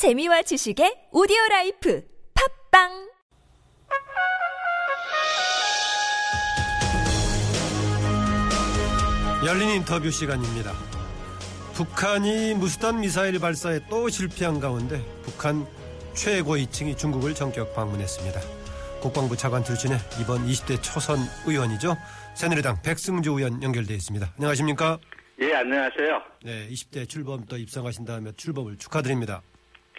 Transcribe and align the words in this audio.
재미와 0.00 0.40
지식의 0.40 1.08
오디오 1.12 1.36
life 1.50 2.02
팟빵 2.70 2.88
열린 9.44 9.68
인터뷰 9.68 10.10
시간입니다. 10.10 10.72
북한이 11.74 12.54
무수단 12.54 13.00
미사일 13.00 13.38
발사에 13.38 13.80
또 13.90 14.08
실패한 14.08 14.58
가운데 14.58 15.04
북한 15.20 15.66
최고위층이 16.14 16.96
중국을 16.96 17.34
전격 17.34 17.74
방문했습니다. 17.74 18.40
국방부 19.02 19.36
차관 19.36 19.64
출신의 19.64 19.98
이번 20.22 20.46
20대 20.46 20.82
초선 20.82 21.18
의원이죠. 21.44 21.94
새누리당 22.34 22.80
백승주 22.80 23.32
의원 23.32 23.62
연결되어 23.62 23.98
있습니다. 23.98 24.32
안녕하십니까? 24.38 24.98
예, 25.42 25.56
안녕하세요. 25.56 26.22
네, 26.42 26.68
20대 26.70 27.06
출범 27.06 27.44
또 27.44 27.58
입성하신 27.58 28.06
다음에 28.06 28.32
출범을 28.32 28.78
축하드립니다. 28.78 29.42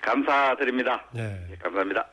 감사드립니다. 0.02 1.06
네. 1.14 1.48
예, 1.52 1.56
감사합니다. 1.56 2.08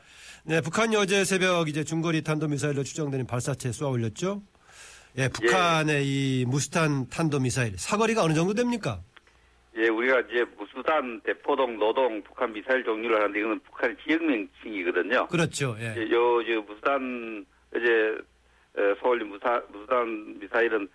네, 0.44 0.60
북한이 0.60 0.96
어제 0.96 1.24
새벽 1.24 1.68
이제 1.68 1.84
중거리 1.84 2.22
탄도미사일로 2.22 2.82
추정되는 2.82 3.26
발사체 3.26 3.72
쏘아 3.72 3.90
올렸죠. 3.90 4.42
예, 5.16 5.28
북한의 5.28 6.06
이 6.06 6.44
무수탄 6.46 7.08
탄도미사일 7.08 7.78
사거리가 7.78 8.22
어느 8.22 8.34
정도 8.34 8.54
됩니까? 8.54 9.00
예, 9.76 9.88
우리가 9.88 10.20
이제 10.20 10.44
무수단, 10.56 11.20
대포동, 11.20 11.78
노동, 11.78 12.22
북한 12.22 12.52
미사일 12.52 12.82
종류를 12.84 13.16
하는데 13.16 13.38
이거는 13.38 13.60
북한의 13.60 13.96
지역 14.04 14.24
명칭이거든요. 14.24 15.28
그렇죠. 15.28 15.76
예. 15.78 15.94
예, 15.96 16.10
요, 16.10 16.42
저 16.44 16.60
무수단, 16.62 17.46
이제, 17.76 18.16
에, 18.76 18.94
서울 19.00 19.24
무사, 19.24 19.62
무수단 19.72 20.38
미사일은 20.40 20.88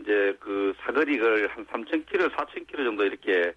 이제 0.00 0.36
그 0.40 0.72
사거리를 0.80 1.48
한 1.48 1.66
3,000km, 1.66 2.30
4,000km 2.34 2.84
정도 2.84 3.04
이렇게 3.04 3.52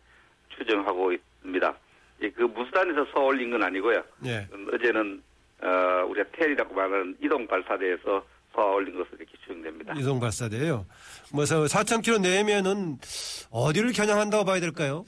추정하고 0.57 1.13
있습니다. 1.13 1.77
예, 2.23 2.29
그 2.31 2.43
무수단에서 2.43 3.05
쏘올린 3.13 3.51
건 3.51 3.63
아니고요. 3.63 4.01
예. 4.25 4.47
음, 4.53 4.67
어제는, 4.73 5.21
어, 5.61 6.05
우리가 6.07 6.29
텔이라고 6.31 6.73
말하는 6.73 7.17
이동 7.21 7.45
발사대에서 7.45 8.25
쏘아올린 8.55 8.95
것으로 8.97 9.17
이렇게 9.19 9.33
추정됩니다. 9.41 9.93
이동 9.97 10.19
발사대요. 10.19 10.85
뭐서 11.33 11.65
4,000km 11.65 12.21
내면은 12.21 12.97
어디를 13.51 13.91
겨냥한다고 13.91 14.45
봐야 14.45 14.59
될까요? 14.61 15.03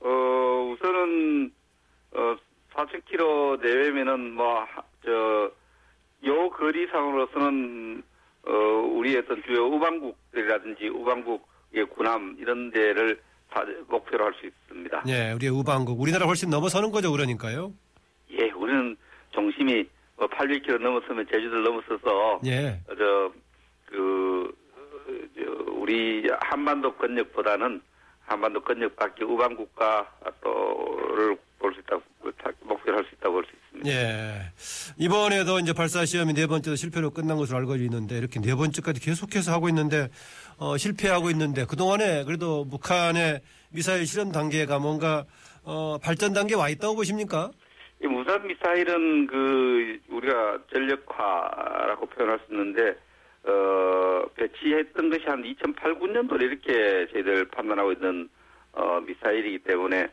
어, 0.00 0.08
우선은, 0.72 1.52
어, 2.14 2.36
4,000km 2.74 3.60
내외면은, 3.62 4.32
뭐, 4.34 4.60
하- 4.60 4.82
저, 5.04 5.50
요 6.24 6.50
거리상으로서는, 6.50 8.02
어, 8.46 8.52
우리 8.94 9.16
어떤 9.18 9.42
주요 9.42 9.66
우방국이라든지 9.66 10.88
우방국의 10.88 11.86
군함, 11.94 12.36
이런 12.38 12.70
데를 12.70 13.16
다 13.16 13.22
목표로 13.88 14.24
할 14.24 14.34
수 14.34 14.46
있습니다. 14.46 15.02
예, 15.08 15.32
우리의 15.32 15.52
우방국, 15.52 16.00
우리나라 16.00 16.26
훨씬 16.26 16.50
넘어서는 16.50 16.90
거죠, 16.90 17.10
그러니까요. 17.12 17.72
예, 18.30 18.50
우리는 18.50 18.96
중심이 19.32 19.86
뭐 20.16 20.26
800km 20.28 20.80
넘었으면 20.80 21.26
제주도를 21.30 21.62
넘어서서, 21.62 22.40
예, 22.46 22.80
어, 22.88 22.94
저, 22.96 23.32
그, 23.86 24.54
어, 24.74 25.10
저, 25.36 25.72
우리 25.72 26.28
한반도 26.40 26.94
건역보다는 26.94 27.80
한반도 28.26 28.60
건역 28.60 28.96
밖에 28.96 29.24
우방국가 29.24 30.10
또를 30.42 31.36
볼 31.58 31.74
수 31.74 31.80
있다고, 31.80 32.02
목표를 32.62 32.98
할 32.98 33.04
수 33.06 33.14
있다고 33.14 33.34
볼 33.34 33.44
수 33.44 33.50
있습니다. 33.50 33.63
예. 33.86 34.40
이번에도 34.98 35.58
이제 35.58 35.74
발사 35.74 36.06
시험이 36.06 36.32
네 36.32 36.46
번째도 36.46 36.74
실패로 36.74 37.10
끝난 37.10 37.36
것으로 37.36 37.58
알고 37.58 37.76
있는데 37.76 38.16
이렇게 38.16 38.40
네 38.40 38.54
번째까지 38.54 39.00
계속해서 39.00 39.52
하고 39.52 39.68
있는데 39.68 40.08
어, 40.58 40.76
실패하고 40.78 41.28
있는데 41.30 41.66
그 41.68 41.76
동안에 41.76 42.24
그래도 42.24 42.66
북한의 42.68 43.40
미사일 43.70 44.06
실험 44.06 44.32
단계가 44.32 44.78
뭔가 44.78 45.24
어, 45.64 45.98
발전 46.02 46.32
단계 46.32 46.54
와 46.54 46.70
있다고 46.70 46.94
보십니까? 46.96 47.50
이 48.02 48.06
무산 48.06 48.46
미사일은 48.46 49.26
그 49.26 49.98
우리가 50.08 50.58
전력화라고 50.72 52.06
표현할 52.06 52.38
수 52.46 52.52
있는데 52.52 52.96
어 53.46 54.22
배치했던 54.36 55.10
것이 55.10 55.24
한 55.26 55.44
2008, 55.44 55.98
9년도에 55.98 56.42
이렇게 56.42 57.06
저희들 57.12 57.46
판단하고 57.46 57.92
있는 57.92 58.28
어 58.72 59.00
미사일이기 59.00 59.58
때문에 59.60 60.08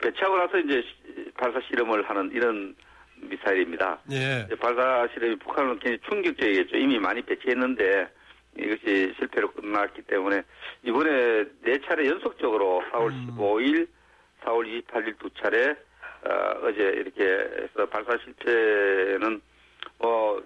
배치하고 0.00 0.36
나서 0.36 0.58
이제 0.58 0.82
시- 0.82 1.30
발사 1.34 1.60
실험을 1.68 2.02
하는 2.08 2.30
이런 2.32 2.74
미사일입니다. 3.16 3.98
예. 4.10 4.46
발사 4.60 5.08
실험이 5.12 5.36
북한은 5.36 5.78
굉장히 5.78 5.98
충격적이겠죠. 6.08 6.76
이미 6.76 6.98
많이 6.98 7.22
배치했는데 7.22 8.08
이것이 8.58 9.14
실패로 9.18 9.52
끝났기 9.52 10.02
때문에 10.02 10.42
이번에 10.84 11.44
네 11.62 11.78
차례 11.86 12.06
연속적으로 12.08 12.82
4월 12.92 13.08
음. 13.12 13.28
15일, 13.38 13.88
4월 14.44 14.84
28일 14.86 15.18
두 15.18 15.30
차례 15.40 15.70
어, 16.24 16.72
제 16.76 16.82
이렇게 16.84 17.24
해서 17.24 17.86
발사 17.88 18.16
실패는 18.18 19.40
어 20.00 20.38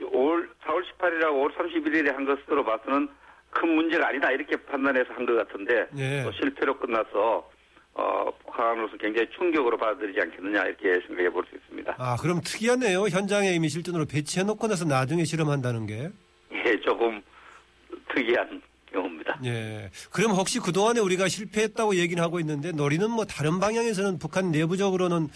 5월 0.00 0.48
4월 0.64 0.84
18일하고 0.98 1.50
5월 1.50 1.54
31일에 1.56 2.12
한 2.14 2.24
것으로 2.24 2.64
봐서는 2.64 3.08
큰 3.50 3.68
문제가 3.70 4.08
아니다 4.08 4.30
이렇게 4.30 4.56
판단해서 4.56 5.12
한 5.14 5.26
것 5.26 5.34
같은데 5.34 5.86
예. 5.96 6.22
또 6.22 6.32
실패로 6.32 6.78
끝나서 6.78 7.50
어, 7.98 8.30
북한으로서 8.46 8.96
굉장히 8.96 9.28
충격으로 9.36 9.76
받아들이지 9.76 10.20
않겠느냐 10.20 10.62
이렇게 10.66 11.04
생각해 11.08 11.30
볼 11.30 11.44
수 11.50 11.56
있습니다. 11.56 11.96
아, 11.98 12.16
그럼 12.20 12.40
특이하네요. 12.44 13.08
현장에 13.08 13.52
이미 13.54 13.68
실전으로 13.68 14.06
배치해 14.06 14.44
놓고 14.44 14.68
나서 14.68 14.84
나중에 14.84 15.24
실험한다는 15.24 15.86
게. 15.86 16.08
예, 16.52 16.80
조금 16.80 17.20
특이한 18.14 18.62
경우입니다. 18.92 19.40
예. 19.44 19.90
그럼 20.12 20.30
혹시 20.32 20.60
그동안에 20.60 21.00
우리가 21.00 21.26
실패했다고 21.28 21.96
얘기는 21.96 22.22
하고 22.22 22.38
있는데 22.38 22.70
노리는 22.70 23.10
뭐 23.10 23.24
다른 23.24 23.58
방향에서는 23.58 24.18
북한 24.20 24.52
내부적으로는 24.52 25.26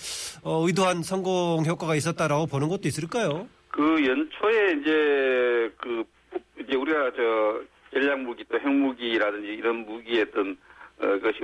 어, 0.45 0.65
의도한 0.67 1.03
성공 1.03 1.65
효과가 1.67 1.97
있었다라고 1.97 2.47
보는 2.47 2.69
것도 2.69 2.87
있을까요? 2.87 3.49
그 3.69 3.83
연초에 4.06 4.81
이제 4.81 5.72
그 5.78 6.05
북- 6.31 6.43
이제 6.61 6.77
우리가 6.77 7.11
저 7.17 7.61
전략 7.93 8.21
무기 8.21 8.45
또 8.49 8.59
핵무기라든지 8.61 9.49
이런 9.49 9.84
무기의 9.84 10.22
어떤 10.31 10.56
어, 11.03 11.19
것이 11.19 11.41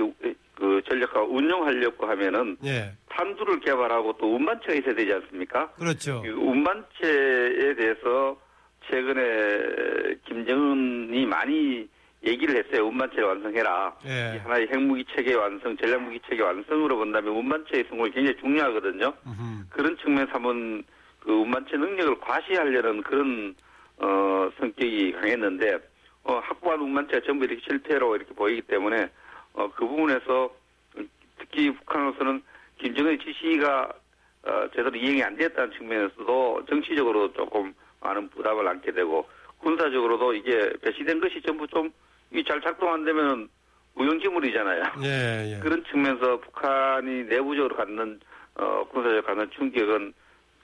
그 0.55 0.81
전력화 0.89 1.21
운용하려고 1.21 2.07
하면은 2.07 2.57
예. 2.63 2.91
탄두를 3.09 3.59
개발하고 3.59 4.15
또 4.17 4.35
운반체가 4.35 4.73
있어야 4.73 4.95
되지 4.95 5.13
않습니까? 5.13 5.69
그렇죠. 5.73 6.21
그 6.21 6.29
운반체에 6.29 7.75
대해서 7.75 8.39
최근에 8.89 10.15
김정은이 10.25 11.25
많이 11.25 11.87
얘기를 12.25 12.63
했어요. 12.63 12.87
운반체를 12.87 13.25
완성해라. 13.25 13.95
예. 14.05 14.35
이 14.35 14.37
하나의 14.39 14.67
핵무기 14.71 15.05
체계 15.13 15.33
완성, 15.35 15.75
전략무기 15.77 16.19
체계 16.29 16.41
완성으로 16.41 16.97
본다면 16.97 17.35
운반체의 17.35 17.85
성공이 17.89 18.11
굉장히 18.11 18.37
중요하거든요. 18.39 19.13
음흠. 19.25 19.65
그런 19.69 19.97
측면에서 19.97 20.31
한번 20.33 20.83
그 21.19 21.31
운반체 21.31 21.77
능력을 21.77 22.19
과시하려는 22.19 23.03
그런 23.03 23.55
어 23.97 24.49
성격이 24.57 25.11
강했는데 25.13 25.77
어 26.23 26.39
확보한 26.39 26.79
운반체가 26.79 27.25
전부 27.25 27.45
이렇게 27.45 27.61
실패로 27.67 28.15
이렇게 28.15 28.33
보이기 28.33 28.61
때문에 28.63 29.09
어 29.53 29.69
그 29.75 29.87
부분에서 29.87 30.49
특히 31.39 31.71
북한으로서는 31.71 32.41
김정은의 32.79 33.19
지시가 33.19 33.91
어 34.43 34.67
제대로 34.75 34.95
이행이 34.95 35.23
안 35.23 35.35
됐다는 35.35 35.71
측면에서도 35.71 36.65
정치적으로 36.69 37.31
조금 37.33 37.73
많은 38.01 38.29
부담을 38.29 38.67
안게 38.67 38.91
되고 38.93 39.27
군사적으로도 39.59 40.33
이게 40.33 40.71
배치된 40.81 41.19
것이 41.19 41.41
전부 41.45 41.67
좀 41.67 41.91
이 42.31 42.43
잘 42.43 42.61
작동 42.61 42.93
안 42.93 43.03
되면 43.05 43.49
무용지물이잖아요. 43.95 44.83
예, 45.03 45.55
예. 45.55 45.59
그런 45.59 45.83
측면에서 45.85 46.39
북한이 46.41 47.23
내부적으로 47.23 47.75
갖는 47.75 48.19
어, 48.53 48.85
군사적 48.91 49.25
갖는 49.25 49.49
충격은 49.49 50.13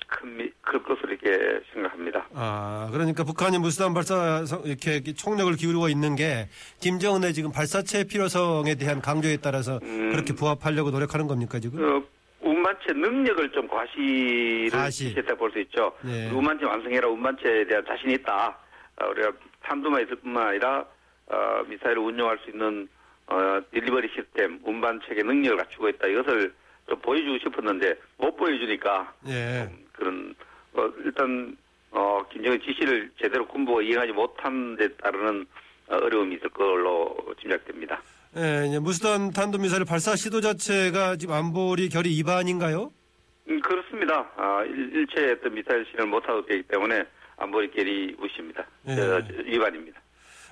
큰, 0.07 0.37
미- 0.37 0.51
클 0.61 0.81
것으로 0.83 1.13
이렇게 1.13 1.61
생각합니다. 1.73 2.27
아, 2.33 2.89
그러니까 2.91 3.23
북한이 3.23 3.57
무수단 3.59 3.93
발사 3.93 4.45
성- 4.45 4.61
이렇게 4.65 5.01
총력을 5.01 5.53
기울이고 5.55 5.89
있는 5.89 6.15
게 6.15 6.47
김정은의 6.81 7.33
지금 7.33 7.51
발사체 7.51 8.03
필요성에 8.05 8.75
대한 8.75 9.01
강조에 9.01 9.37
따라서 9.37 9.79
음. 9.83 10.11
그렇게 10.11 10.33
부합하려고 10.33 10.91
노력하는 10.91 11.27
겁니까 11.27 11.59
지금? 11.59 11.83
어, 11.83 12.03
운반체 12.41 12.93
능력을 12.93 13.51
좀 13.51 13.67
과시를 13.67 14.69
과시. 14.71 15.13
했다 15.17 15.33
볼 15.35 15.51
수 15.51 15.59
있죠. 15.61 15.91
네. 16.03 16.29
운반체 16.31 16.65
완성해라 16.65 17.07
운반체에 17.09 17.65
대한 17.65 17.83
자신이 17.87 18.13
있다. 18.15 18.57
어, 19.01 19.07
우리가 19.09 19.31
탄두만 19.63 20.03
있을 20.03 20.15
뿐만 20.17 20.47
아니라 20.49 20.85
어, 21.27 21.63
미사일을 21.67 21.97
운용할 21.99 22.37
수 22.43 22.51
있는 22.51 22.87
어, 23.27 23.59
딜리버리 23.73 24.07
시스템, 24.15 24.59
운반체계 24.63 25.23
능력을 25.23 25.57
갖추고 25.57 25.89
있다. 25.89 26.07
이것을 26.07 26.53
좀 26.87 26.99
보여주고 27.01 27.39
싶었는데 27.39 27.95
못 28.17 28.37
보여주니까 28.37 29.11
예. 29.27 29.65
좀 29.67 29.84
그런 29.97 30.35
어, 30.73 30.89
일단 31.03 31.55
어, 31.91 32.21
김정은 32.31 32.59
지시를 32.61 33.11
제대로 33.21 33.47
군부가 33.47 33.81
이행하지 33.81 34.11
못한 34.11 34.75
데 34.75 34.87
따르는 34.95 35.45
어, 35.87 35.95
어려움이 35.95 36.35
있을 36.35 36.49
걸로 36.49 37.15
짐작됩니다. 37.41 38.01
예, 38.37 38.65
이제 38.67 38.79
무수단 38.79 39.31
탄도미사일 39.31 39.85
발사 39.85 40.15
시도 40.15 40.41
자체가 40.41 41.15
지금 41.15 41.35
안보리 41.35 41.87
결의 41.89 42.11
위반인가요? 42.17 42.91
음, 43.47 43.59
그렇습니다. 43.61 44.29
아, 44.35 44.63
일, 44.65 45.07
어떤 45.39 45.53
미사일 45.53 45.85
실험을 45.89 46.11
못하고 46.11 46.39
있기 46.41 46.63
때문에 46.63 47.03
안보리 47.37 47.71
결의 47.71 48.13
무시입니다. 48.19 48.65
저, 48.85 49.21
위반입니다. 49.45 50.01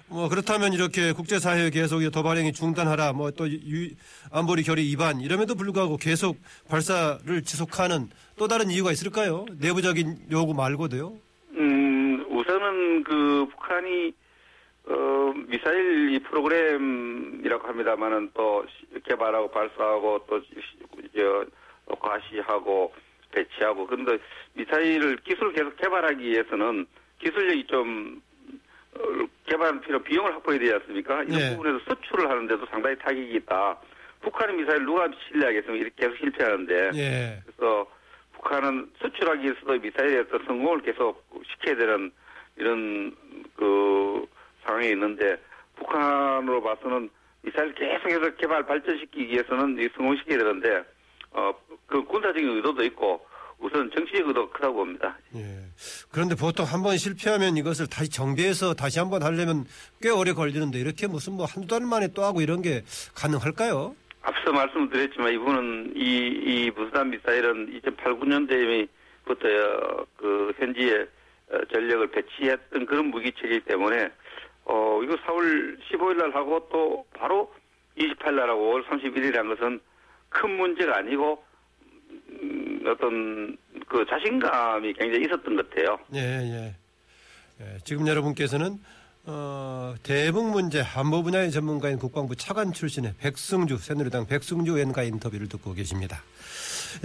뭐 0.07 0.29
그렇다면 0.29 0.73
이렇게 0.73 1.11
국제사회 1.11 1.69
계속 1.71 1.99
도발행위 2.11 2.51
중단하라 2.53 3.13
뭐 3.13 3.31
또 3.31 3.47
안보리 4.31 4.63
결의 4.63 4.85
위반 4.85 5.19
이럼에도 5.21 5.55
불구하고 5.55 5.97
계속 5.97 6.37
발사를 6.69 7.41
지속하는 7.43 8.09
또 8.37 8.47
다른 8.47 8.69
이유가 8.71 8.91
있을까요? 8.91 9.45
내부적인 9.59 10.27
요구 10.31 10.53
말고도요? 10.53 11.13
음, 11.57 12.25
우선은 12.29 13.03
그 13.03 13.45
북한이 13.51 14.13
어, 14.85 15.33
미사일 15.47 16.13
이 16.13 16.19
프로그램이라고 16.19 17.67
합니다만은 17.67 18.31
또 18.33 18.65
개발하고 19.07 19.51
발사하고 19.51 20.25
또 20.27 20.41
저, 21.15 21.45
과시하고 21.99 22.93
배치하고 23.31 23.87
그런데 23.87 24.17
미사일을 24.53 25.17
기술을 25.17 25.53
계속 25.53 25.75
개발하기 25.77 26.23
위해서는 26.23 26.85
기술력이 27.19 27.67
좀 27.67 28.21
어, 28.95 28.99
개발 29.45 29.79
필요 29.81 30.01
비용을 30.01 30.33
확보해야 30.35 30.59
되지 30.59 30.73
않습니까? 30.73 31.23
이런 31.23 31.37
네. 31.37 31.55
부분에서 31.55 31.79
수출을 31.87 32.29
하는데도 32.29 32.65
상당히 32.67 32.97
타격이 32.99 33.35
있다. 33.35 33.77
북한의 34.21 34.55
미사일 34.57 34.85
누가 34.85 35.07
신뢰하겠습니까? 35.27 35.73
이렇게 35.81 35.95
계속 35.95 36.17
실패하는데. 36.17 36.91
예. 36.95 37.41
그래서 37.45 37.87
북한은 38.47 38.91
수출하기 39.01 39.43
위해서도 39.43 39.79
미사일에 39.79 40.23
서 40.29 40.37
성공을 40.45 40.81
계속 40.81 41.23
시켜야 41.51 41.75
되는 41.77 42.11
이런 42.57 43.15
그 43.55 44.25
상황이 44.65 44.89
있는데 44.89 45.37
북한으로 45.77 46.61
봐서는 46.61 47.09
미사일 47.41 47.73
계속해서 47.73 48.35
개발 48.35 48.65
발전시키기 48.65 49.27
위해서는 49.33 49.77
이 49.79 49.87
성공시켜야 49.95 50.37
되는데 50.37 50.83
어 51.31 51.53
그 51.85 52.03
군사적인 52.05 52.49
의도도 52.49 52.83
있고 52.85 53.23
우선 53.59 53.91
정치적 53.93 54.27
의도가 54.27 54.51
크다고 54.53 54.73
봅니다. 54.77 55.15
예. 55.35 55.59
그런데 56.11 56.33
보통 56.33 56.65
한 56.65 56.81
번 56.81 56.97
실패하면 56.97 57.55
이것을 57.57 57.85
다시 57.87 58.09
정비해서 58.09 58.73
다시 58.73 58.97
한 58.97 59.09
번 59.11 59.21
하려면 59.21 59.65
꽤 60.01 60.09
오래 60.09 60.31
걸리는데 60.33 60.79
이렇게 60.79 61.05
무슨 61.05 61.33
뭐 61.33 61.45
한두 61.45 61.67
달 61.67 61.81
만에 61.85 62.07
또 62.15 62.23
하고 62.23 62.41
이런 62.41 62.63
게 62.63 62.81
가능할까요? 63.13 63.95
앞서 64.23 64.51
말씀드렸지만 64.53 65.33
이분은 65.33 65.93
이, 65.95 66.27
이 66.27 66.71
무수단 66.71 67.09
미사일은 67.09 67.73
2008, 67.75 68.13
9년대부터 68.15 70.07
그 70.15 70.53
현지에 70.57 71.05
어, 71.51 71.65
전력을 71.71 72.07
배치했던 72.07 72.85
그런 72.85 73.07
무기체이기 73.07 73.61
때문에 73.61 74.09
어 74.65 75.01
이거 75.03 75.15
4월 75.15 75.77
15일 75.91 76.17
날 76.17 76.33
하고 76.33 76.67
또 76.71 77.05
바로 77.13 77.53
28일 77.97 78.35
날하고 78.35 78.73
5월 78.73 78.85
31일에 78.87 79.35
한 79.35 79.49
것은 79.49 79.79
큰 80.29 80.49
문제가 80.51 80.97
아니고 80.97 81.43
음, 82.29 82.81
어떤 82.87 83.57
그 83.87 84.05
자신감이 84.09 84.93
굉장히 84.93 85.25
있었던 85.25 85.55
것 85.57 85.69
같아요. 85.69 85.99
예, 86.15 86.19
예. 86.19 86.75
예, 87.59 87.77
지금 87.83 88.07
여러분께서는 88.07 88.77
어, 89.25 89.95
대북 90.03 90.51
문제 90.51 90.81
안보 90.81 91.23
분야의 91.23 91.51
전문가인 91.51 91.97
국방부 91.97 92.35
차관 92.35 92.73
출신의 92.73 93.13
백승주 93.21 93.77
새누리당 93.77 94.27
백승주 94.27 94.73
의원과 94.73 95.03
인터뷰를 95.03 95.47
듣고 95.47 95.73
계십니다. 95.73 96.21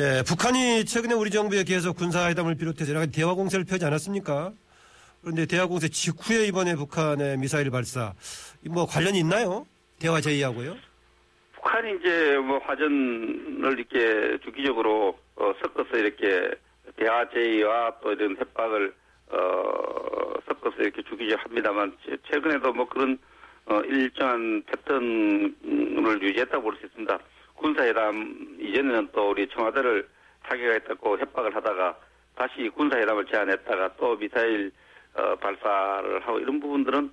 예, 0.00 0.22
북한이 0.26 0.84
최근에 0.84 1.14
우리 1.14 1.30
정부에 1.30 1.62
계속 1.62 1.96
군사회담을 1.96 2.56
비롯해서 2.56 2.90
여러 2.90 3.00
가지 3.00 3.12
대화 3.12 3.34
공세를 3.34 3.64
펴지 3.64 3.84
않았습니까? 3.84 4.52
그런데 5.22 5.46
대화 5.46 5.66
공세 5.66 5.88
직후에 5.88 6.46
이번에 6.46 6.74
북한의 6.74 7.38
미사일 7.38 7.70
발사 7.70 8.14
뭐 8.68 8.86
관련이 8.86 9.20
있나요? 9.20 9.66
대화 10.00 10.20
제의하고요. 10.20 10.76
북한이 11.54 11.98
이제 12.00 12.36
뭐 12.38 12.58
화전을 12.58 13.78
이렇게 13.78 14.38
주기적으로 14.44 15.16
어, 15.36 15.52
섞어서 15.62 15.96
이렇게 15.96 16.50
대화 16.96 17.28
제의와 17.30 17.94
또 18.02 18.12
이런 18.12 18.36
협박을 18.36 18.92
어, 19.30 20.32
섞어서 20.46 20.76
이렇게 20.82 21.02
주기적 21.02 21.38
합니다만 21.44 21.96
최- 22.04 22.16
최근에도 22.30 22.72
뭐 22.72 22.88
그런 22.88 23.18
어, 23.66 23.80
일정한 23.82 24.62
패턴을 24.64 26.22
유지했다고 26.22 26.62
볼 26.62 26.76
수 26.80 26.86
있습니다. 26.86 27.18
군사회담 27.54 28.56
이전에는 28.60 29.08
또 29.12 29.30
우리 29.30 29.48
청와대를 29.48 30.08
타격했다고 30.44 31.18
협박을 31.18 31.54
하다가 31.54 31.96
다시 32.36 32.70
군사회담을 32.74 33.26
제안했다가 33.26 33.96
또 33.96 34.16
미사일 34.16 34.70
어, 35.14 35.34
발사를 35.36 36.20
하고 36.26 36.38
이런 36.38 36.60
부분들은 36.60 37.10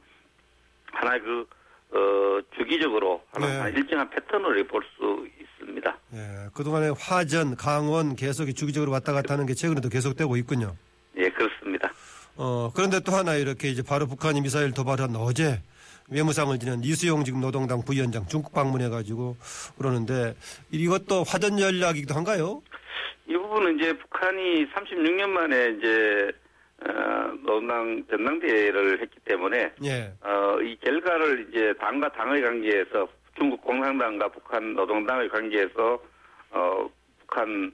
하나의 0.91 1.19
그 1.21 1.47
어, 1.91 2.39
주기적으로 2.57 3.21
하나 3.33 3.65
네. 3.69 3.77
일정한 3.77 4.09
패턴을 4.09 4.63
볼 4.67 4.83
수 4.97 5.27
있습니다. 5.41 5.97
예, 6.13 6.47
그동안에 6.55 6.91
화전, 6.97 7.55
강원 7.55 8.15
계속 8.15 8.45
주기적으로 8.53 8.91
왔다 8.91 9.13
갔다 9.13 9.33
하는 9.33 9.45
게 9.45 9.53
최근에도 9.53 9.89
계속되고 9.89 10.37
있군요. 10.37 10.75
어, 12.37 12.71
그런데 12.75 12.99
또 12.99 13.13
하나 13.13 13.35
이렇게 13.35 13.69
이제 13.69 13.81
바로 13.81 14.07
북한이 14.07 14.41
미사일 14.41 14.73
도발한 14.73 15.15
어제 15.15 15.61
외무상을 16.11 16.57
지낸 16.59 16.81
이수용 16.83 17.23
지금 17.23 17.41
노동당 17.41 17.81
부위원장 17.83 18.25
중국 18.27 18.53
방문해가지고 18.53 19.37
그러는데 19.77 20.35
이것도 20.71 21.23
화전 21.23 21.57
전략이기도 21.57 22.13
한가요? 22.13 22.61
이 23.27 23.33
부분은 23.33 23.79
이제 23.79 23.93
북한이 23.93 24.67
36년 24.71 25.29
만에 25.29 25.75
이제 25.77 26.31
어, 26.85 27.33
노동당 27.41 28.03
전당대회를 28.09 29.01
했기 29.01 29.17
때문에 29.21 29.71
예. 29.83 30.13
어, 30.21 30.59
이 30.61 30.77
결과를 30.83 31.47
이제 31.49 31.73
당과 31.79 32.09
당의 32.09 32.41
관계에서 32.41 33.07
중국 33.37 33.61
공산당과 33.63 34.27
북한 34.27 34.73
노동당의 34.75 35.29
관계에서 35.29 35.99
어, 36.51 36.89
북한 37.19 37.71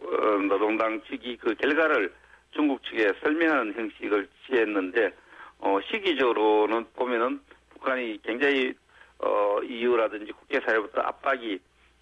어, 0.00 0.26
노동당 0.48 1.00
측이 1.08 1.38
그 1.38 1.54
결과를 1.54 2.12
중국 2.52 2.82
측에 2.84 3.12
설명하는 3.22 3.74
형식을 3.74 4.28
취했는데 4.46 5.12
어, 5.58 5.78
시기적으로는 5.90 6.86
보면은 6.94 7.40
북한이 7.70 8.20
굉장히 8.22 8.74
어, 9.18 9.60
EU라든지 9.62 10.32
국제사회부터 10.32 11.00
압박이 11.00 11.58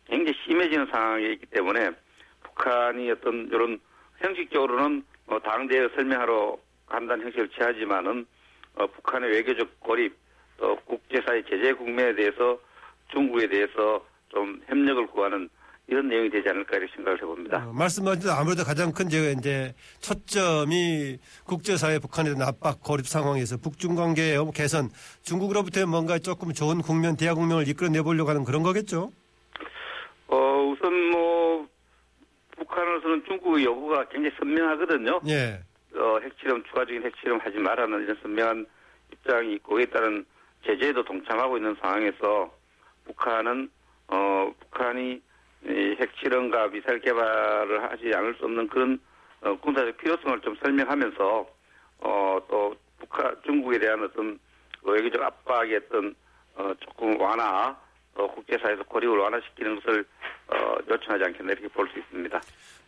굉장히 0.07 0.37
심해지는 0.45 0.87
상황에 0.87 1.25
있기 1.33 1.47
때문에 1.47 1.91
북한이 2.43 3.11
어떤 3.11 3.47
이런 3.49 3.79
형식적으로는 4.19 5.05
어, 5.27 5.39
당대에 5.41 5.89
설명하러 5.95 6.59
간다는 6.87 7.25
형식을 7.27 7.49
취하지만은 7.51 8.27
어, 8.75 8.87
북한의 8.87 9.31
외교적 9.31 9.81
고립, 9.81 10.15
또 10.57 10.77
국제사회 10.85 11.43
제재 11.45 11.73
국면에 11.73 12.15
대해서 12.15 12.59
중국에 13.13 13.49
대해서 13.49 14.05
좀 14.29 14.61
협력을 14.67 15.07
구하는 15.09 15.49
이런 15.91 16.07
내용이 16.07 16.31
되지 16.31 16.49
않을까 16.49 16.77
이렇게 16.77 16.95
생각을 16.95 17.21
해봅니다. 17.21 17.69
어, 17.69 17.73
말씀하신 17.73 18.23
대로 18.23 18.33
아무래도 18.35 18.63
가장 18.63 18.93
큰 18.93 19.09
제가 19.09 19.31
이제 19.31 19.75
초점이 20.01 21.19
국제사회 21.45 21.99
북한에 21.99 22.33
대한 22.33 22.47
압박 22.47 22.81
고립 22.81 23.09
상황에서 23.09 23.57
북중 23.57 23.97
관계의 23.97 24.39
개선 24.55 24.89
중국으로부터 25.23 25.85
뭔가 25.87 26.21
조금 26.21 26.53
좋은 26.53 26.81
국면 26.81 27.17
대화 27.17 27.35
국면을 27.35 27.67
이끌어내 27.67 28.03
보려고 28.03 28.31
하는 28.31 28.45
그런 28.45 28.63
거겠죠? 28.63 29.11
어, 30.29 30.37
우선 30.73 31.11
뭐 31.11 31.67
북한으로서는 32.57 33.25
중국의 33.27 33.65
요구가 33.65 34.09
굉장히 34.11 34.31
선명하거든요. 34.39 35.21
예. 35.27 35.59
어, 35.97 36.21
핵실험 36.23 36.63
추가적인 36.69 37.03
핵실험 37.03 37.41
하지 37.41 37.59
말라는 37.59 38.05
이런 38.05 38.17
선명한 38.23 38.65
입장이 39.13 39.55
있고 39.55 39.75
그에 39.75 39.87
따른 39.87 40.25
제재에도 40.65 41.03
동참하고 41.03 41.57
있는 41.57 41.75
상황에서 41.81 42.53
북한은 43.07 43.69
어 44.07 44.53
북한이 44.61 45.21
이 45.67 45.97
핵실험과 46.01 46.69
미사일 46.69 47.01
개발을 47.01 47.83
하지 47.83 48.11
않을 48.15 48.35
수 48.39 48.45
없는 48.45 48.69
그런 48.69 48.99
어, 49.43 49.55
군사적 49.61 49.97
필요성을 49.99 50.41
좀 50.41 50.57
설명하면서 50.63 51.47
어 52.03 52.39
또 52.49 52.75
북한 52.99 53.35
중국에 53.45 53.79
대한 53.79 54.03
어떤 54.05 54.39
외교적 54.83 55.23
압박의 55.23 55.77
어떤 55.87 56.15
어 56.57 56.73
조금 56.81 57.21
완화 57.21 57.77
또 58.17 58.27
국제사회에서 58.29 58.83
고립을 58.85 59.19
완화시키는 59.19 59.81
것을 59.81 60.05
어 60.49 60.77
요청하지 60.91 61.25
않겠나 61.25 61.53
이렇게 61.53 61.69
볼 61.69 61.89
수 61.89 61.99
있습니다. 61.99 62.41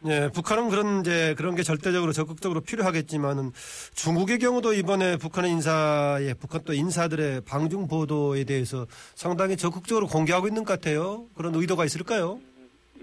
예, 0.06 0.28
북한은 0.34 0.68
그런 0.68 1.00
이제 1.00 1.34
그런 1.36 1.54
게 1.54 1.62
절대적으로 1.62 2.12
적극적으로 2.12 2.60
필요하겠지만은 2.60 3.52
중국의 3.94 4.38
경우도 4.38 4.72
이번에 4.72 5.16
북한의 5.16 5.50
인사에 5.52 6.34
북한 6.40 6.62
또 6.64 6.72
인사들의 6.72 7.42
방중 7.46 7.86
보도에 7.86 8.44
대해서 8.44 8.86
상당히 9.14 9.56
적극적으로 9.56 10.06
공개하고 10.06 10.48
있는 10.48 10.64
것 10.64 10.72
같아요. 10.74 11.26
그런 11.36 11.54
의도가 11.54 11.84
있을까요? 11.84 12.40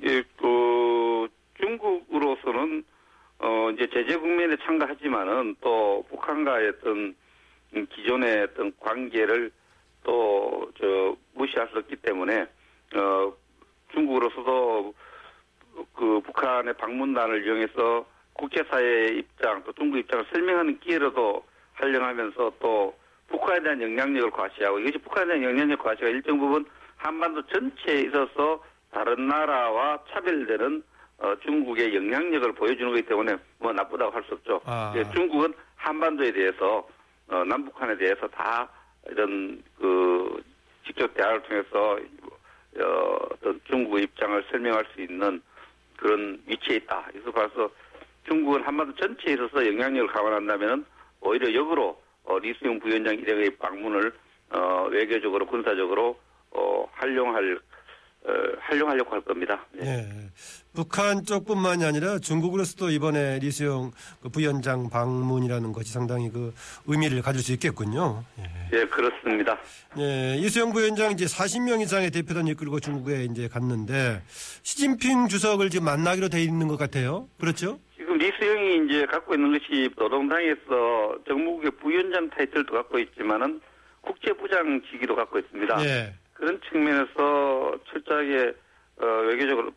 예, 0.03 0.24
그 0.38 1.27
중국으로서는 1.60 2.84
어 3.39 3.70
이제 3.72 3.88
제재 3.94 4.18
국면에 4.18 4.56
참가하지만은 4.65 5.56
또 5.62 6.06
북한과의 6.10 6.70
어떤 6.70 7.15
음, 7.75 7.88
기존의 7.91 8.44
어떤 8.44 8.74
관계를 8.79 9.51
또 10.03 10.50
저 10.79 11.15
무시할 11.34 11.68
수 11.70 11.77
없기 11.79 11.98
때문에 11.98 12.48
어 12.96 13.34
중국으로서도 13.91 14.94
그 15.94 16.22
북한의 16.22 16.74
방문단을 16.75 17.46
이용해서 17.46 18.06
국제사회의 18.34 19.18
입장 19.20 19.63
또 19.63 19.74
중국 19.74 19.98
입장을 19.98 20.25
설명하는 20.32 20.79
기회로도 20.79 21.44
활용하면서 21.74 22.53
또 22.60 22.96
북한에 23.27 23.62
대한 23.62 23.82
영향력을 23.82 24.32
과시하고 24.32 24.79
이것이 24.79 24.98
북한에 25.00 25.27
대한 25.27 25.44
영향력 25.44 25.79
과시가 25.84 26.08
일정 26.08 26.39
부분 26.39 26.65
한반도 26.98 27.46
전체에 27.48 28.01
있어서 28.01 28.63
다른 28.91 29.27
나라와 29.27 30.00
차별되는 30.12 30.84
어, 31.19 31.36
중국의 31.43 31.96
영향력을 31.96 32.53
보여주는 32.53 32.89
거기 32.91 33.01
때문에 33.03 33.36
뭐 33.60 33.74
나쁘다고 33.74 34.12
할 34.12 34.24
수 34.24 34.36
없죠. 34.36 34.62
아. 34.65 34.93
예, 34.96 35.03
중국은 35.12 35.53
한반도에 35.75 36.31
대해서 36.31 36.88
어, 37.27 37.43
남북한에 37.43 37.98
대해서 37.98 38.27
다 38.27 38.69
이런 39.10 39.62
그 39.77 40.41
직접 40.86 41.13
대화를 41.13 41.41
통해서 41.43 42.00
어, 42.81 43.17
어떤 43.31 43.60
중국의 43.65 44.03
입장을 44.03 44.43
설명할 44.50 44.86
수 44.93 45.01
있는 45.01 45.41
그런 45.98 46.41
위치에 46.48 46.77
있다. 46.77 47.05
그래서 47.12 47.31
봐서 47.31 47.69
중국은 48.27 48.63
한반도 48.63 48.96
전체에 48.96 49.34
있어서 49.34 49.65
영향력을 49.67 50.08
감안한다면 50.08 50.86
오히려 51.22 51.53
역으로 51.53 52.01
어, 52.24 52.39
리수용 52.39 52.79
부위원장 52.79 53.15
일행의 53.15 53.58
방문을 53.58 54.13
어, 54.51 54.88
외교적으로 54.89 55.46
군사적으로 55.46 56.17
어, 56.51 56.88
활용할 56.93 57.55
어, 57.55 57.68
활용하려고 58.59 59.12
할 59.12 59.21
겁니다. 59.21 59.65
네. 59.74 59.88
예. 59.88 60.29
북한 60.74 61.25
쪽뿐만이 61.25 61.83
아니라 61.83 62.19
중국으로서도 62.19 62.91
이번에 62.91 63.39
리수용 63.39 63.91
그 64.21 64.29
부위원장 64.29 64.89
방문이라는 64.89 65.74
것이 65.74 65.91
상당히 65.91 66.31
그 66.31 66.53
의미를 66.86 67.21
가질 67.21 67.41
수 67.41 67.51
있겠군요. 67.53 68.24
예. 68.39 68.79
예, 68.79 68.86
그렇습니다. 68.86 69.57
예, 69.98 70.36
이수영 70.38 70.71
부위원장 70.71 71.12
이제 71.12 71.25
40명 71.25 71.81
이상의 71.81 72.12
대표단 72.12 72.48
이끌고 72.48 72.79
중국에 72.79 73.25
이제 73.25 73.48
갔는데 73.48 74.21
시진핑 74.62 75.27
주석을 75.27 75.69
지금 75.69 75.86
만나기로 75.86 76.29
돼 76.29 76.41
있는 76.41 76.67
것 76.67 76.77
같아요. 76.77 77.27
그렇죠? 77.39 77.79
지금 77.98 78.17
리수영이 78.17 78.86
이제 78.86 79.05
갖고 79.07 79.33
있는 79.33 79.51
것이 79.51 79.89
노동당에서 79.98 81.17
정무국의 81.27 81.71
부위원장 81.81 82.29
타이틀도 82.29 82.74
갖고 82.74 83.00
있지만은 83.00 83.59
국제부장직위도 84.01 85.15
갖고 85.15 85.39
있습니다. 85.39 85.83
예. 85.86 86.13
그런 86.39 86.60
측면에서 86.69 87.77
철저하게 87.91 88.53
어, 89.01 89.05
외교적으로 89.27 89.67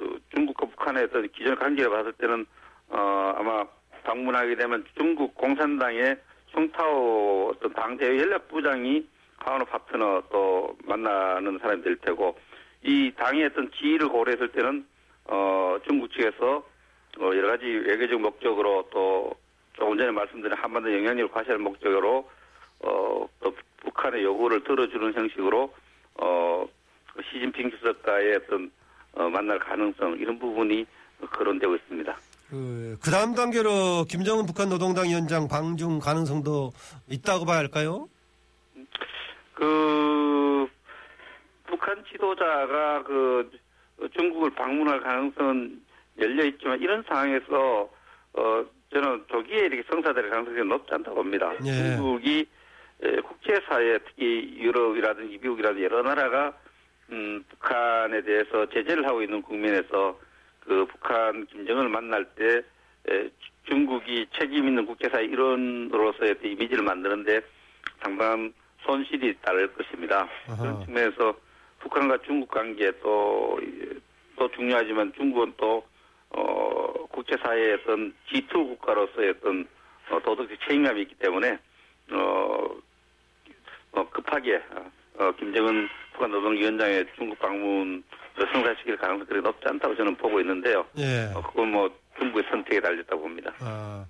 어, 0.00 0.04
중국과 0.34 0.66
북한의 0.66 1.04
어떤 1.04 1.28
기존 1.28 1.54
관계를 1.54 1.90
봤을 1.90 2.12
때는 2.14 2.44
어, 2.88 3.34
아마 3.36 3.64
방문하게 4.02 4.56
되면 4.56 4.84
중국 4.98 5.34
공산당의 5.36 6.18
송타오 6.48 7.50
어떤 7.50 7.72
당대회 7.74 8.18
연락부장이 8.18 9.06
하원 9.38 9.64
파트너 9.64 10.24
또 10.32 10.76
만나는 10.84 11.58
사람이 11.60 11.82
될 11.82 11.96
테고 11.98 12.36
이 12.82 13.12
당의 13.16 13.44
어떤 13.44 13.70
지위를 13.70 14.08
고려했을 14.08 14.48
때는 14.48 14.84
어, 15.26 15.78
중국 15.86 16.12
측에서 16.12 16.66
어, 17.20 17.24
여러 17.36 17.48
가지 17.48 17.66
외교적 17.66 18.20
목적으로 18.20 18.88
또 18.90 19.32
조금 19.74 19.96
전에 19.96 20.10
말씀드린 20.10 20.56
한반도 20.56 20.92
영향력을 20.92 21.32
과시할 21.32 21.58
목적으로 21.58 22.28
어, 22.80 23.28
또 23.40 23.54
북한의 23.76 24.24
요구를 24.24 24.64
들어주는 24.64 25.14
형식으로 25.14 25.72
어, 26.20 26.66
그 27.14 27.22
시진핑 27.30 27.70
주석과의 27.70 28.36
어떤 28.36 28.70
어, 29.12 29.28
만날 29.28 29.58
가능성 29.58 30.16
이런 30.18 30.38
부분이 30.38 30.86
거론되고 31.32 31.74
있습니다. 31.76 32.16
그, 32.48 32.98
그 33.02 33.10
다음 33.10 33.34
단계로 33.34 34.04
김정은 34.08 34.46
북한 34.46 34.68
노동당 34.68 35.08
위원장 35.08 35.48
방중 35.48 35.98
가능성도 35.98 36.72
있다고 37.08 37.44
봐야 37.44 37.58
할까요? 37.58 38.08
그 39.54 40.66
북한 41.66 42.02
지도자가 42.10 43.02
그 43.04 43.50
중국을 44.16 44.50
방문할 44.50 45.00
가능성은 45.00 45.80
열려 46.18 46.44
있지만 46.46 46.80
이런 46.80 47.04
상황에서 47.06 47.88
어 48.32 48.64
저는 48.92 49.24
조기에 49.30 49.58
이렇게 49.66 49.82
성사될 49.88 50.30
가능성이 50.30 50.66
높지 50.68 50.92
않다고 50.92 51.16
봅니다. 51.16 51.52
예. 51.64 51.72
중국이 51.72 52.40
에, 52.40 52.59
국제사회 53.00 53.98
특히 53.98 54.54
유럽이라든지 54.58 55.38
미국이라든지 55.42 55.84
여러 55.84 56.02
나라가 56.02 56.52
음, 57.10 57.44
북한에 57.48 58.22
대해서 58.22 58.66
제재를 58.66 59.06
하고 59.06 59.22
있는 59.22 59.42
국면에서 59.42 60.18
그 60.60 60.86
북한 60.86 61.46
김정은을 61.46 61.88
만날 61.88 62.24
때 62.36 62.62
에, 63.08 63.30
중국이 63.64 64.26
책임 64.38 64.68
있는 64.68 64.86
국제사회 64.86 65.24
일원으로서의 65.24 66.36
이미지를 66.44 66.84
만드는데 66.84 67.40
상당한 68.02 68.52
손실이 68.82 69.34
따를 69.42 69.72
것입니다. 69.74 70.28
아하. 70.48 70.56
그런 70.56 70.84
측면에서 70.84 71.34
북한과 71.80 72.18
중국 72.26 72.50
관계 72.50 72.90
또, 73.02 73.58
또 74.36 74.50
중요하지만 74.52 75.12
중국은 75.16 75.54
또, 75.56 75.84
어, 76.30 77.06
국제사회의 77.10 77.74
어떤 77.74 78.14
G2 78.28 78.52
국가로서의 78.52 79.30
어떤 79.30 79.66
어, 80.10 80.18
도덕적 80.20 80.58
책임감이 80.66 81.02
있기 81.02 81.14
때문에, 81.16 81.58
어, 82.12 82.68
어, 83.92 84.08
급하게, 84.10 84.60
어, 85.18 85.32
김정은 85.38 85.88
북한 86.12 86.30
노동위원장의 86.30 87.06
중국 87.16 87.38
방문을 87.38 88.02
성사시킬 88.52 88.96
가능성이 88.96 89.40
높지 89.40 89.66
않다고 89.66 89.94
저는 89.96 90.16
보고 90.16 90.40
있는데요. 90.40 90.84
예. 90.98 91.30
어, 91.34 91.42
그건 91.42 91.72
뭐 91.72 91.90
중국의 92.18 92.44
선택에 92.50 92.80
달렸다고 92.80 93.22
봅니다. 93.22 93.52
아, 93.60 94.04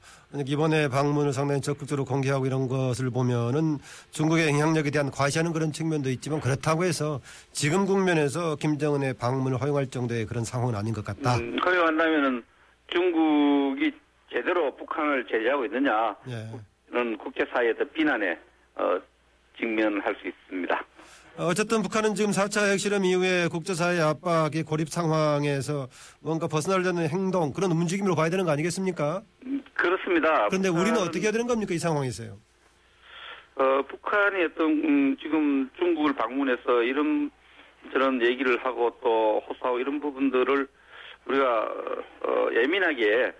이번에 0.46 0.88
방문을 0.88 1.32
상당히 1.32 1.60
적극적으로 1.60 2.04
공개하고 2.04 2.46
이런 2.46 2.66
것을 2.68 3.10
보면은 3.10 3.78
중국의 4.10 4.48
영향력에 4.48 4.90
대한 4.90 5.10
과시하는 5.10 5.52
그런 5.52 5.72
측면도 5.72 6.10
있지만 6.10 6.40
그렇다고 6.40 6.84
해서 6.84 7.20
지금 7.52 7.86
국면에서 7.86 8.56
김정은의 8.56 9.14
방문을 9.14 9.60
허용할 9.60 9.86
정도의 9.86 10.26
그런 10.26 10.44
상황은 10.44 10.74
아닌 10.74 10.92
것 10.92 11.04
같다. 11.04 11.36
음, 11.36 11.58
허용한다면은 11.64 12.42
중국이 12.88 13.92
제대로 14.32 14.74
북한을 14.76 15.26
제재하고 15.26 15.64
있느냐, 15.66 16.16
예. 16.28 16.48
어떤 16.88 17.16
비난에 17.92 18.38
어, 18.76 19.00
직면할 19.60 20.16
수 20.20 20.28
있습니다. 20.28 20.84
어쨌든 21.38 21.82
북한은 21.82 22.14
지금 22.14 22.32
4차 22.32 22.72
핵실험 22.72 23.04
이후에 23.04 23.48
국제사회 23.48 24.00
압박의 24.00 24.64
고립 24.64 24.88
상황에서 24.88 25.88
뭔가 26.20 26.48
벗어나려는 26.48 27.08
행동 27.08 27.52
그런 27.52 27.70
움직임으로 27.70 28.14
봐야 28.14 28.28
되는 28.28 28.44
거 28.44 28.50
아니겠습니까? 28.50 29.22
음, 29.46 29.62
그렇습니다. 29.74 30.48
그런데 30.48 30.68
우리는 30.68 30.98
어떻게 30.98 31.20
해야 31.20 31.32
되는 31.32 31.46
겁니까 31.46 31.72
이 31.72 31.78
상황에서요? 31.78 32.36
어, 33.56 33.82
북한이 33.88 34.44
어떤 34.44 34.70
음, 34.84 35.16
지금 35.22 35.70
중국을 35.78 36.14
방문해서 36.14 36.82
이런 36.82 37.30
저런 37.92 38.20
얘기를 38.22 38.62
하고 38.64 38.98
또 39.02 39.42
호소하고 39.48 39.78
이런 39.78 40.00
부분들을 40.00 40.66
우리가 41.26 41.68
어, 42.26 42.48
예민하게 42.54 43.32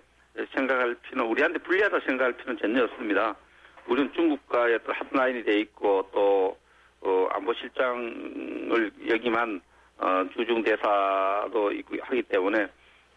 생각할 0.54 0.94
필요는 1.02 1.30
우리한테 1.30 1.58
불리하다 1.58 2.00
생각할 2.06 2.36
필요는 2.36 2.58
전혀 2.60 2.84
없습니다. 2.84 3.36
우리는 3.90 4.12
중국과의 4.14 4.78
또 4.84 4.92
핫라인이 4.92 5.44
돼 5.44 5.60
있고 5.60 6.08
또 6.12 6.56
어, 7.02 7.28
안보실장을 7.32 8.92
역임한 9.08 9.60
어, 9.98 10.24
주중 10.34 10.62
대사도 10.62 11.72
있고 11.72 11.96
하기 12.00 12.22
때문에 12.22 12.68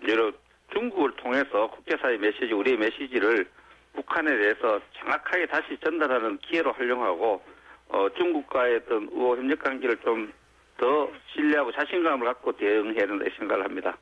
여러 0.10 0.32
중국을 0.74 1.12
통해서 1.16 1.68
국제사회 1.68 2.18
메시지 2.18 2.52
우리의 2.52 2.78
메시지를 2.78 3.48
북한에 3.94 4.36
대해서 4.36 4.82
정확하게 5.00 5.46
다시 5.46 5.78
전달하는 5.84 6.38
기회로 6.40 6.74
활용하고 6.74 7.42
어, 7.90 8.10
중국과의 8.18 8.78
어떤 8.78 9.04
우호 9.12 9.38
협력 9.38 9.60
관계를 9.60 9.98
좀 9.98 10.34
더 10.78 11.10
신뢰하고 11.34 11.72
자신감을 11.72 12.26
갖고 12.26 12.52
대응해야 12.54 13.06
된다 13.06 13.26
생각을 13.38 13.64
합니다. 13.64 13.98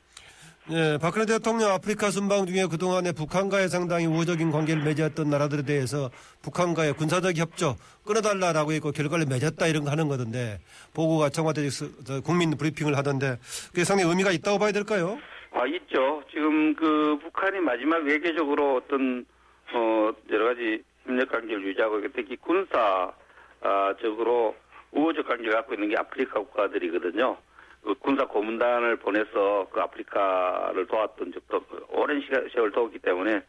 예, 0.70 0.96
박근혜 1.02 1.26
대통령 1.26 1.72
아프리카 1.72 2.10
순방 2.10 2.46
중에 2.46 2.66
그동안에 2.70 3.10
북한과의 3.10 3.68
상당히 3.68 4.06
우호적인 4.06 4.52
관계를 4.52 4.84
맺었던 4.84 5.28
나라들에 5.28 5.62
대해서 5.62 6.08
북한과의 6.42 6.92
군사적 6.92 7.36
협조 7.36 7.74
끊어달라라고 8.06 8.70
했고 8.70 8.92
결과를 8.92 9.26
맺었다 9.28 9.66
이런 9.66 9.82
거 9.82 9.90
하는 9.90 10.06
거던데 10.06 10.60
보고가 10.94 11.30
청와대 11.30 11.62
국민 12.24 12.56
브리핑을 12.56 12.96
하던데 12.96 13.38
그게 13.70 13.82
상당히 13.82 14.08
의미가 14.08 14.30
있다고 14.30 14.60
봐야 14.60 14.70
될까요? 14.70 15.18
아, 15.50 15.66
있죠. 15.66 16.22
지금 16.30 16.76
그 16.76 17.18
북한이 17.20 17.58
마지막 17.58 18.04
외교적으로 18.04 18.76
어떤 18.76 19.26
어 19.74 20.12
여러 20.30 20.44
가지 20.46 20.80
협력 21.04 21.28
관계를 21.28 21.66
유지하고 21.66 22.00
특히 22.14 22.36
군사적으로 22.36 22.84
우호적 24.92 25.26
관계를 25.26 25.54
갖고 25.54 25.74
있는 25.74 25.88
게 25.88 25.96
아프리카 25.98 26.38
국가들이거든요. 26.38 27.36
그 27.82 27.94
군사 27.94 28.24
고문단을 28.26 28.96
보내서 28.96 29.68
그 29.72 29.80
아프리카를 29.80 30.86
도왔던 30.86 31.32
적도 31.32 31.64
오랜 31.88 32.20
시간, 32.20 32.48
세월 32.54 32.70
도왔기 32.70 33.00
때문에 33.00 33.42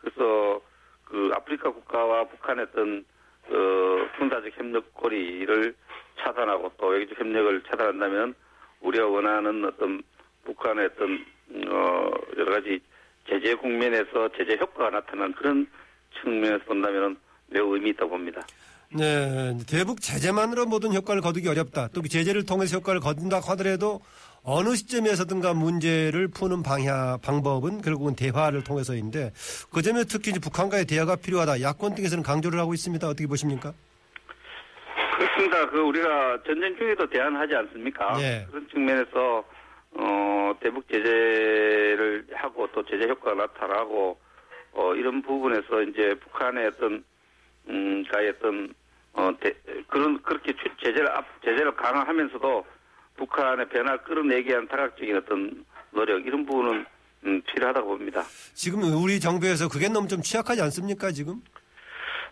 그래서 0.00 0.60
그 1.04 1.30
아프리카 1.34 1.70
국가와 1.70 2.24
북한의 2.24 2.66
어떤 2.70 3.04
그 3.48 4.08
군사적 4.18 4.52
협력 4.58 4.92
고리를 4.94 5.74
차단하고 6.18 6.72
또 6.76 6.88
외교적 6.88 7.18
협력을 7.18 7.62
차단한다면 7.62 8.34
우리가 8.80 9.06
원하는 9.06 9.64
어떤 9.64 10.02
북한의 10.44 10.86
어떤 10.86 11.24
어 11.68 12.10
여러 12.36 12.52
가지 12.52 12.80
제재 13.26 13.54
국면에서 13.54 14.28
제재 14.36 14.56
효과가 14.60 14.90
나타난 14.90 15.32
그런 15.32 15.66
측면에서 16.20 16.64
본다면 16.64 17.16
매우 17.46 17.74
의미 17.74 17.90
있다고 17.90 18.10
봅니다. 18.10 18.42
네, 18.94 19.54
대북 19.68 20.00
제재만으로 20.00 20.64
모든 20.66 20.94
효과를 20.94 21.20
거두기 21.20 21.48
어렵다. 21.48 21.88
또 21.88 22.00
그 22.00 22.08
제재를 22.08 22.46
통해서 22.46 22.78
효과를 22.78 23.00
거둔다 23.00 23.40
하더라도 23.40 24.00
어느 24.42 24.74
시점에서든가 24.74 25.52
문제를 25.52 26.28
푸는 26.28 26.62
방향, 26.62 27.18
방법은 27.20 27.82
결국은 27.82 28.16
대화를 28.16 28.64
통해서인데 28.64 29.32
그 29.70 29.82
점에 29.82 30.04
특히 30.04 30.30
이제 30.30 30.40
북한과의 30.40 30.86
대화가 30.86 31.16
필요하다. 31.16 31.60
야권 31.60 31.96
등에서는 31.96 32.22
강조를 32.24 32.58
하고 32.58 32.72
있습니다. 32.72 33.06
어떻게 33.06 33.26
보십니까? 33.26 33.74
그렇습니다. 35.18 35.68
그 35.68 35.80
우리가 35.80 36.42
전쟁 36.46 36.74
중에도 36.78 37.06
대안하지 37.10 37.54
않습니까? 37.56 38.16
예. 38.22 38.46
그런 38.48 38.66
측면에서 38.70 39.44
어 39.98 40.52
대북 40.60 40.88
제재를 40.88 42.26
하고 42.34 42.68
또 42.72 42.82
제재 42.86 43.06
효과가 43.08 43.34
나타나고 43.34 44.18
어 44.72 44.94
이런 44.94 45.20
부분에서 45.22 45.82
이제 45.82 46.14
북한의 46.24 46.68
어떤 46.68 47.04
음 47.68 48.04
가의 48.10 48.30
어떤 48.30 48.72
어, 49.12 49.30
대- 49.40 49.54
그런 49.88 50.20
그렇게 50.22 50.52
추- 50.52 50.68
제재를 50.82 51.10
앞 51.10 51.24
제재를 51.44 51.74
강화하면서도 51.76 52.64
북한의 53.16 53.68
변화를 53.68 53.98
끌어내기 54.04 54.48
위한 54.50 54.68
다각적인 54.68 55.16
어떤 55.16 55.64
노력 55.90 56.24
이런 56.24 56.46
부분은 56.46 56.86
음, 57.26 57.42
필요하다고 57.42 57.88
봅니다. 57.88 58.22
지금 58.54 58.80
우리 59.02 59.18
정부에서 59.18 59.68
그게 59.68 59.88
너무 59.88 60.06
좀 60.06 60.22
취약하지 60.22 60.62
않습니까 60.62 61.10
지금? 61.10 61.42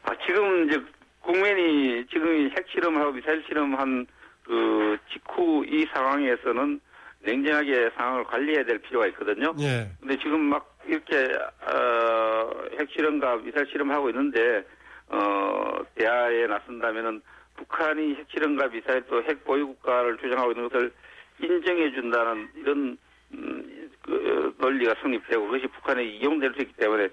아, 0.04 0.12
지금 0.24 0.68
이제 0.68 0.80
국민이 1.20 2.06
지금 2.06 2.48
핵 2.50 2.66
실험하고 2.70 3.10
미사일 3.12 3.42
실험한 3.48 4.06
그 4.44 4.96
직후 5.12 5.64
이 5.66 5.84
상황에서는 5.92 6.80
냉정하게 7.20 7.90
상황을 7.96 8.22
관리해야 8.24 8.64
될 8.64 8.78
필요가 8.78 9.08
있거든요. 9.08 9.52
예. 9.58 9.90
근데 9.98 10.16
지금 10.18 10.38
막 10.42 10.78
이렇게 10.86 11.16
어, 11.16 12.50
핵 12.78 12.88
실험과 12.92 13.36
미사일 13.38 13.66
실험하고 13.72 14.08
있는데 14.10 14.64
어, 15.08 15.78
대화에 15.94 16.46
나선다면은 16.46 17.22
북한이 17.56 18.14
핵 18.16 18.26
실험과 18.30 18.68
미사일 18.68 19.02
또 19.06 19.20
핵 19.22 19.44
보유 19.44 19.66
국가를 19.68 20.18
주장하고 20.18 20.52
있는 20.52 20.68
것을 20.68 20.92
인정해 21.40 21.90
준다는 21.92 22.48
이런 22.56 22.98
음, 23.32 23.90
그 24.02 24.54
논리가 24.58 24.94
성립되고 25.00 25.44
그것이 25.46 25.66
북한에 25.68 26.04
이용될 26.04 26.52
수 26.54 26.62
있기 26.62 26.74
때문에 26.74 27.08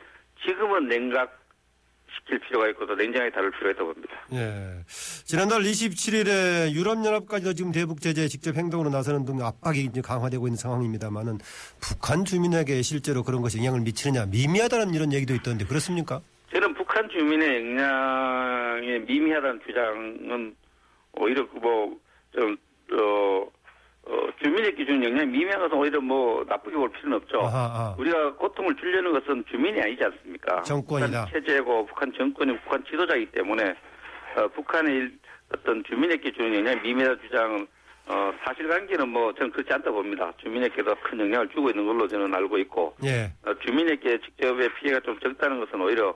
지금은 0.46 0.88
냉각 0.88 1.40
시킬 2.16 2.40
필요가 2.40 2.68
있고 2.70 2.86
또 2.86 2.94
냉정하게 2.96 3.32
다룰 3.32 3.50
필요가 3.52 3.72
있다고 3.72 3.94
봅니다. 3.94 4.14
예. 4.34 4.84
지난달 5.26 5.62
27일에 5.64 6.72
유럽연합까지도 6.72 7.54
지금 7.54 7.72
대북 7.72 8.02
제재 8.02 8.28
직접 8.28 8.56
행동으로 8.56 8.90
나서는 8.92 9.26
등 9.26 9.42
압박이 9.42 9.80
이제 9.86 10.02
강화되고 10.02 10.46
있는 10.48 10.56
상황입니다만은 10.58 11.40
북한 11.82 12.24
주민에게 12.24 12.82
실제로 12.84 13.24
그런 13.24 13.42
것이 13.42 13.58
영향을 13.58 13.82
미치느냐 13.82 14.28
미미하다는 14.28 14.94
이런 14.94 15.12
얘기도 15.12 15.34
있던데 15.34 15.66
그렇습니까? 15.66 16.22
북한 16.94 17.10
주민의 17.10 17.56
역량에 17.56 19.00
미미하다는 19.00 19.62
주장은 19.66 20.56
오히려 21.14 21.50
그 21.50 21.58
뭐좀 21.58 22.56
어, 22.92 23.48
어, 24.06 24.28
주민의 24.44 24.76
기준 24.76 25.04
역량이 25.04 25.26
미미한 25.32 25.60
것은 25.62 25.76
오히려 25.76 26.00
뭐 26.00 26.46
나쁘게 26.48 26.76
볼 26.76 26.92
필요는 26.92 27.18
없죠. 27.18 27.42
아하, 27.42 27.58
아. 27.58 27.96
우리가 27.98 28.34
고통을 28.36 28.76
주려는 28.76 29.12
것은 29.12 29.44
주민이 29.50 29.82
아니지 29.82 30.04
않습니까? 30.04 30.62
정권이다. 30.62 31.26
북한 31.26 31.42
체제고 31.42 31.86
북한 31.88 32.14
정권이 32.16 32.60
북한 32.60 32.84
지도자이기 32.86 33.32
때문에 33.32 33.74
어, 34.36 34.48
북한의 34.50 34.96
일- 34.96 35.18
어떤 35.52 35.84
주민의 35.86 36.20
기준 36.22 36.54
역량이 36.54 36.82
미미하다 36.82 37.22
주장은 37.24 37.66
어, 38.06 38.32
사실관계는 38.46 39.10
뭐 39.10 39.34
저는 39.34 39.52
그렇지 39.52 39.74
않다 39.74 39.90
봅니다. 39.90 40.32
주민에게도 40.44 40.94
큰 41.02 41.20
영향을 41.22 41.50
주고 41.50 41.72
있는 41.72 41.88
걸로 41.88 42.08
저는 42.08 42.36
알고 42.36 42.60
있고 42.60 42.96
예. 43.04 43.32
어, 43.50 43.54
주민에게 43.66 44.20
직접의 44.20 44.70
피해가 44.76 45.00
좀 45.00 45.20
적다는 45.20 45.60
것은 45.60 45.82
오히려 45.82 46.14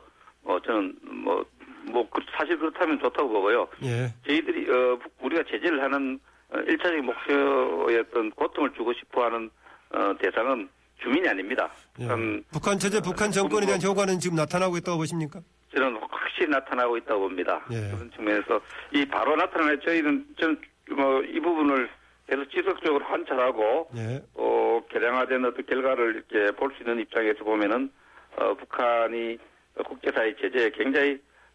어, 0.47 0.57
저는 0.61 0.95
뭐, 1.01 1.45
뭐 1.91 2.07
그- 2.09 2.21
사실 2.37 2.57
그렇다면 2.57 2.97
좋다고 2.99 3.29
보고요. 3.29 3.67
예. 3.83 4.13
저희들이 4.25 4.69
어, 4.71 4.97
북- 4.97 5.13
우리가 5.21 5.43
제재를 5.43 5.81
하는 5.83 6.19
어, 6.49 6.57
일차적인 6.59 7.05
목표였던 7.05 8.31
고통을 8.31 8.71
주고 8.73 8.93
싶어 8.93 9.25
하는 9.25 9.49
어, 9.93 10.13
대상은 10.19 10.69
주민이 11.01 11.27
아닙니다. 11.27 11.69
예. 11.99 12.05
음, 12.07 12.43
북한 12.51 12.79
체제, 12.79 13.01
북한 13.01 13.29
정권에 13.31 13.65
대한 13.65 13.81
효과는 13.81 14.19
지금 14.19 14.37
나타나고 14.37 14.77
있다고 14.77 14.97
보십니까? 14.99 15.41
저는 15.75 15.97
확실히 16.09 16.49
나타나고 16.49 16.95
있다고 16.97 17.19
봅니다. 17.21 17.63
예. 17.71 17.91
그런 17.91 18.09
측면에서 18.15 18.61
이 18.93 19.05
바로 19.05 19.35
나타나는 19.35 19.81
저희는 19.85 20.25
저는 20.39 20.61
뭐 20.95 21.21
이 21.23 21.39
부분을 21.41 21.89
계속 22.29 22.49
지속적으로 22.51 23.05
관찰하고 23.05 23.89
예. 23.97 24.21
어, 24.35 24.81
개량화된 24.89 25.43
어떤 25.45 25.65
결과를 25.65 26.23
이렇게 26.31 26.51
볼 26.55 26.71
수 26.75 26.83
있는 26.83 26.99
입장에서 27.01 27.43
보면은 27.43 27.91
어, 28.37 28.53
북한이 28.53 29.37
국제사회 29.83 30.35
제재에 30.35 30.69
굉장히 30.71 31.11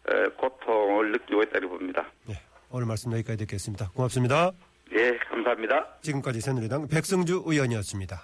에, 0.09 0.25
고통을 0.37 1.11
느끼고 1.13 1.43
있다고 1.43 1.69
봅니다. 1.69 2.05
예. 2.29 2.33
오늘 2.69 2.87
말씀 2.87 3.11
여기까지 3.13 3.37
듣겠습니다. 3.45 3.89
고맙습니다. 3.91 4.51
예, 4.95 5.17
감사합니다. 5.29 5.99
지금까지 6.01 6.41
새누리당 6.41 6.87
백승주 6.87 7.43
의원이었습니다. 7.45 8.21